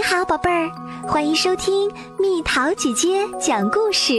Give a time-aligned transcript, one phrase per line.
[0.00, 0.70] 你好，宝贝儿，
[1.06, 4.14] 欢迎收听蜜桃姐姐讲故事。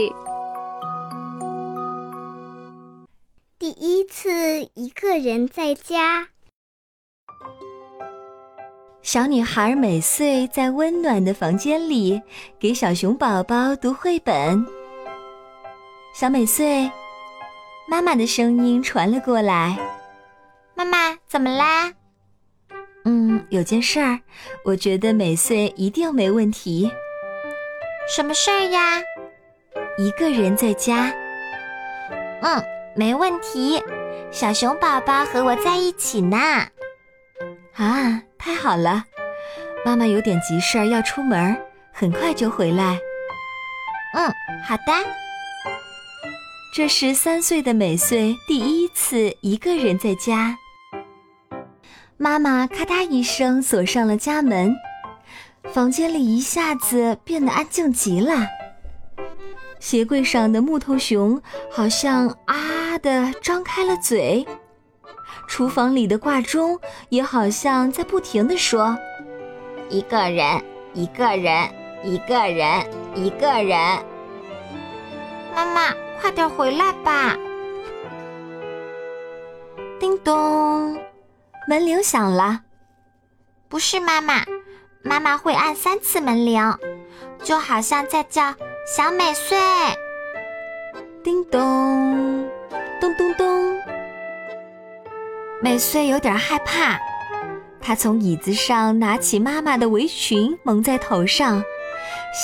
[3.58, 4.30] 第一次
[4.74, 6.28] 一个人在家，
[9.02, 12.22] 小女孩美穗在温暖的房间里
[12.60, 14.64] 给小熊宝宝读绘本。
[16.14, 16.88] 小美穗，
[17.88, 19.76] 妈妈的声音传了过来
[20.76, 21.92] ：“妈妈，怎么啦？”
[23.04, 24.20] 嗯，有件事儿，
[24.64, 26.90] 我觉得美穗一定没问题。
[28.08, 29.00] 什么事儿呀？
[29.98, 31.12] 一个人在家。
[32.42, 32.62] 嗯，
[32.96, 33.82] 没问题。
[34.30, 36.36] 小熊宝宝和我在一起呢。
[37.74, 39.04] 啊，太好了！
[39.84, 41.56] 妈妈有点急事儿要出门，
[41.92, 42.98] 很快就回来。
[44.14, 44.32] 嗯，
[44.64, 44.82] 好的。
[46.74, 50.56] 这是三岁的美穗第一次一个人在家。
[52.22, 54.76] 妈妈咔嗒一声锁上了家门，
[55.72, 58.46] 房间里一下子变得安静极了。
[59.80, 64.46] 鞋柜上的木头熊好像啊的张开了嘴，
[65.48, 68.96] 厨房里的挂钟也好像在不停的说
[69.90, 70.62] ：“一个人，
[70.94, 71.68] 一个人，
[72.04, 73.98] 一个人，一个人。”
[75.56, 77.36] 妈妈，快点回来吧！
[79.98, 80.96] 叮咚。
[81.68, 82.62] 门铃响了，
[83.68, 84.44] 不是妈妈，
[85.02, 86.60] 妈妈会按三次门铃，
[87.44, 88.52] 就好像在叫
[88.84, 89.56] 小美穗。
[91.22, 92.50] 叮咚，
[93.00, 93.80] 咚咚咚。
[95.62, 96.98] 美穗有点害怕，
[97.80, 101.62] 她从椅子上拿起妈妈的围裙蒙在头上，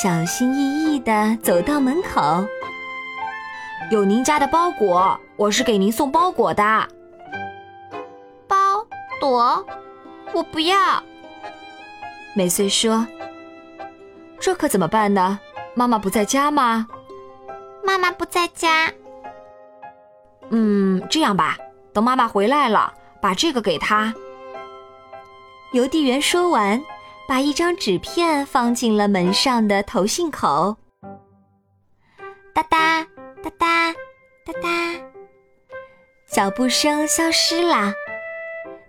[0.03, 2.47] 小心翼翼地走到门口。
[3.91, 6.89] 有您家的包裹，我是给您送包裹的。
[9.21, 9.65] 朵，
[10.33, 11.03] 我不要。
[12.35, 13.07] 美穗说
[14.39, 15.39] ：“这可怎么办呢？
[15.75, 16.87] 妈妈不在家吗？”
[17.85, 18.93] 妈妈不在家。
[20.51, 21.57] 嗯，这样吧，
[21.93, 24.15] 等妈妈回来了，把这个给她。
[25.73, 26.83] 邮递员说完，
[27.27, 30.77] 把一张纸片放进了门上的投信口。
[32.55, 33.05] 哒哒
[33.43, 33.93] 哒哒
[34.45, 34.95] 哒哒，
[36.31, 37.93] 脚步声消失了。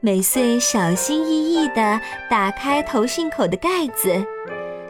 [0.02, 2.00] 美穗小心翼翼地
[2.30, 4.26] 打开投信口的盖子，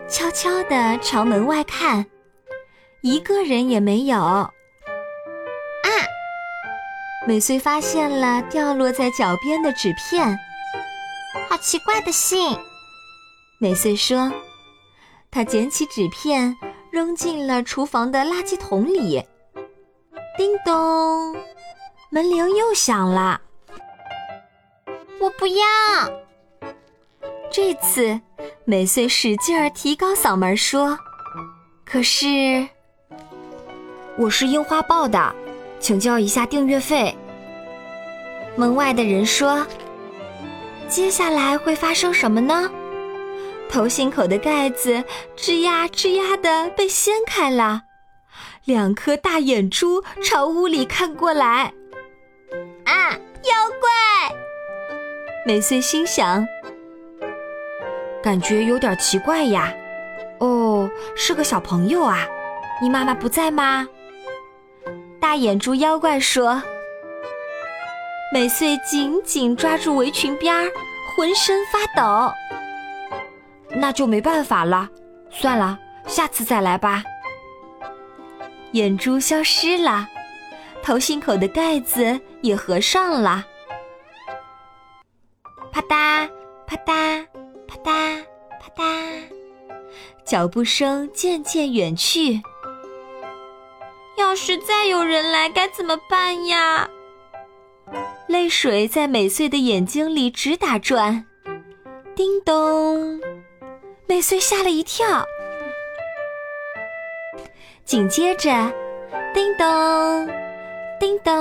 [0.08, 2.06] 悄悄地朝门外看，
[3.02, 4.20] 一个人也没有。
[4.20, 4.52] 啊！
[7.28, 10.38] 美穗发现了掉落在脚边的纸片，
[11.50, 12.56] 好奇怪的信。
[13.60, 14.32] 美穗说
[15.32, 16.56] ：“她捡起纸片，
[16.92, 19.24] 扔进了厨房的垃圾桶里。”
[20.38, 21.36] 叮咚，
[22.12, 23.42] 门铃又响了。
[25.20, 25.64] 我不要。
[27.52, 28.20] 这次，
[28.64, 30.98] 美穗使劲儿提高嗓门说
[31.84, 32.68] ：“可是，
[34.18, 35.36] 我是樱花报的，
[35.80, 37.18] 请交一下订阅费。”
[38.56, 39.66] 门外的人说
[40.88, 42.70] ：“接下来会发生什么呢？”
[43.70, 45.04] 头信口的盖子
[45.38, 47.84] 吱呀吱呀的被掀开了，
[48.66, 51.74] 两颗大眼珠朝屋里看过来。
[55.50, 56.48] 美穗心想
[58.22, 59.74] ：“感觉有点奇怪呀。”
[60.38, 62.20] 哦，是个小朋友啊。
[62.80, 63.88] 你妈妈不在吗？
[65.20, 66.62] 大眼珠妖怪说。
[68.32, 70.70] 美穗紧紧抓住围裙边儿，
[71.16, 72.32] 浑身发抖。
[73.70, 74.88] 那就没办法了，
[75.32, 77.04] 算了，下次再来吧。
[78.74, 80.08] 眼珠消失了，
[80.84, 83.44] 头信口的盖子也合上了。
[85.80, 86.30] 啪嗒，
[86.68, 87.26] 啪嗒，
[87.66, 88.22] 啪嗒，
[88.60, 89.24] 啪嗒，
[90.26, 92.42] 脚步声渐渐远去。
[94.18, 96.90] 要是再有人来，该怎么办呀？
[98.28, 101.26] 泪水在美穗的眼睛里直打转。
[102.14, 103.22] 叮咚，
[104.06, 105.26] 美穗吓了一跳。
[107.86, 108.50] 紧接着，
[109.34, 110.28] 叮咚，
[111.00, 111.34] 叮咚，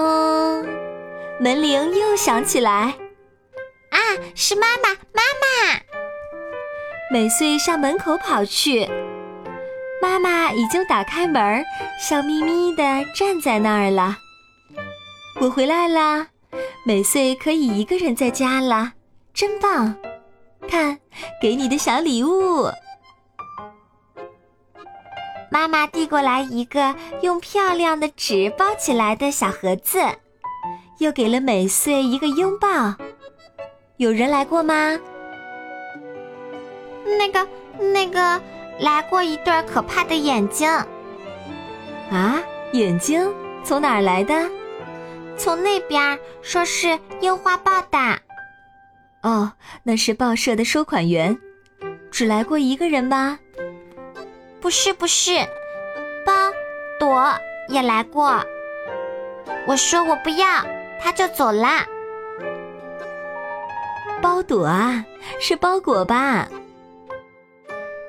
[1.40, 2.94] 门铃又响起来。
[4.40, 4.90] 是妈妈！
[4.90, 5.80] 妈妈！
[7.10, 8.88] 美穗向门口跑去，
[10.00, 11.64] 妈妈已经打开门，
[12.00, 14.16] 笑眯眯的站在那儿了。
[15.40, 16.28] 我回来啦，
[16.86, 18.92] 美穗可以一个人在家了，
[19.34, 19.96] 真棒！
[20.68, 21.00] 看，
[21.42, 22.70] 给你的小礼物。
[25.50, 29.98] 妈妈递过来一个用漂亮的纸包起来的小盒子，
[30.98, 32.94] 又给了美穗一个拥抱。
[33.98, 34.96] 有人来过吗？
[37.18, 37.44] 那个
[37.92, 38.40] 那个
[38.78, 40.68] 来过一对可怕的眼睛。
[42.08, 42.40] 啊，
[42.70, 43.28] 眼睛
[43.64, 44.48] 从哪儿来的？
[45.36, 47.98] 从那边说是樱花报的。
[49.22, 49.52] 哦，
[49.82, 51.36] 那是报社的收款员。
[52.12, 53.36] 只来过一个人吗？
[54.60, 55.32] 不是不是，
[56.24, 56.32] 包
[57.00, 57.34] 朵
[57.68, 58.44] 也来过。
[59.66, 60.46] 我说我不要，
[61.00, 61.84] 他就走了。
[64.20, 65.04] 包朵啊，
[65.40, 66.48] 是包裹吧？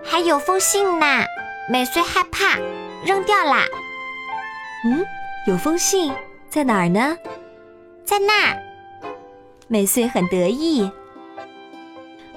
[0.03, 1.06] 还有封信呢，
[1.69, 2.57] 美穗害怕，
[3.06, 3.63] 扔掉啦。
[4.85, 5.06] 嗯，
[5.47, 6.11] 有封信
[6.50, 7.17] 在哪儿呢？
[8.06, 8.57] 在那儿。
[9.67, 10.89] 美穗很得意。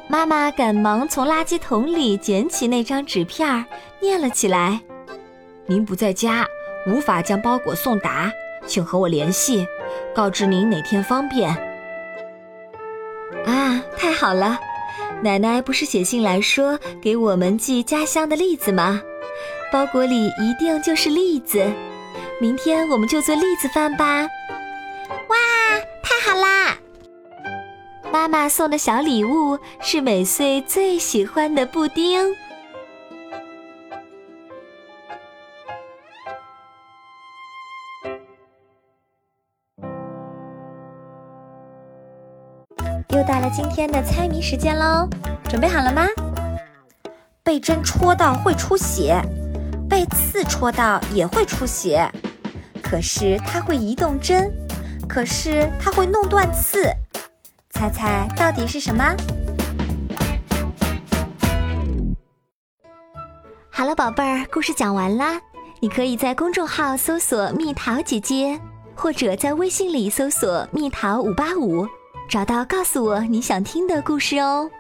[0.07, 3.65] 妈妈赶忙从垃圾桶里捡起那张纸片，
[4.01, 4.81] 念了起来
[5.65, 6.47] ：“您不在家，
[6.87, 8.31] 无法将包裹送达，
[8.67, 9.67] 请和我联系，
[10.15, 11.57] 告知您哪天方便。”
[14.23, 14.57] 好了！
[15.21, 19.03] 奶奶不是写信来说给我们寄家乡的栗子吗？
[19.73, 21.61] 包裹里一定就是栗子，
[22.41, 24.23] 明天我们就做栗子饭吧！
[25.27, 25.37] 哇，
[26.05, 26.77] 太好啦！
[28.13, 32.33] 妈妈送的小礼物是美穗最喜欢的布丁。
[43.13, 45.07] 又到了今天的猜谜时间喽，
[45.47, 46.07] 准备好了吗？
[47.43, 49.21] 被针戳到会出血，
[49.87, 52.11] 被刺戳到也会出血，
[52.83, 54.51] 可是它会移动针，
[55.07, 56.91] 可是它会弄断刺。
[57.69, 59.15] 猜猜到底是什么？
[63.69, 65.39] 好了，宝贝儿，故事讲完啦。
[65.81, 68.59] 你可以在公众号搜索“蜜桃姐姐”，
[68.97, 71.87] 或者在微信里搜索“蜜桃五八五”，
[72.33, 74.71] 找到告诉我你想听的故事哦。